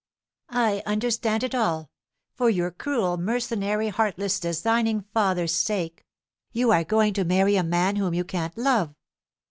I 0.55 0.81
understand 0.87 1.43
it 1.43 1.53
all. 1.53 1.91
For 2.33 2.49
your 2.49 2.71
cruel 2.71 3.17
mercenary 3.17 3.89
heartless 3.89 4.39
designing 4.39 5.01
father's 5.13 5.53
sake, 5.53 6.07
you 6.51 6.71
are 6.71 6.83
going 6.83 7.13
to 7.13 7.23
marry 7.23 7.55
a 7.55 7.61
man 7.61 7.97
whom 7.97 8.15
you 8.15 8.23
can't 8.23 8.57
love. 8.57 8.95